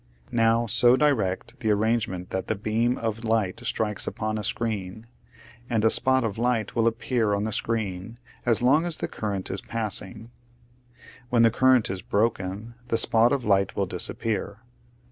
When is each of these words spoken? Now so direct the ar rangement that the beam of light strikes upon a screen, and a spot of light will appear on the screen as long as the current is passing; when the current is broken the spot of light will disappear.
Now 0.31 0.65
so 0.65 0.95
direct 0.95 1.59
the 1.59 1.69
ar 1.69 1.75
rangement 1.77 2.31
that 2.31 2.47
the 2.47 2.55
beam 2.55 2.97
of 2.97 3.23
light 3.23 3.59
strikes 3.63 4.07
upon 4.07 4.39
a 4.39 4.43
screen, 4.43 5.05
and 5.69 5.85
a 5.85 5.91
spot 5.91 6.23
of 6.23 6.39
light 6.39 6.75
will 6.75 6.87
appear 6.87 7.35
on 7.35 7.43
the 7.43 7.51
screen 7.51 8.17
as 8.43 8.63
long 8.63 8.83
as 8.85 8.97
the 8.97 9.07
current 9.07 9.51
is 9.51 9.61
passing; 9.61 10.31
when 11.29 11.43
the 11.43 11.51
current 11.51 11.91
is 11.91 12.01
broken 12.01 12.73
the 12.87 12.97
spot 12.97 13.31
of 13.31 13.45
light 13.45 13.75
will 13.75 13.85
disappear. 13.85 14.57